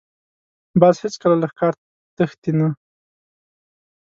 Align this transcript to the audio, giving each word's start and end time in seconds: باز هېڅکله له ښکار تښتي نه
باز 0.81 0.95
هېڅکله 1.03 1.35
له 1.41 1.47
ښکار 1.51 1.73
تښتي 2.15 2.51
نه 2.59 2.67